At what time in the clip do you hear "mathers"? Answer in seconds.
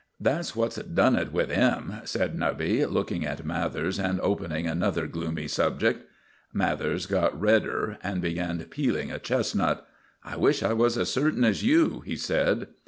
3.45-3.99, 6.51-7.05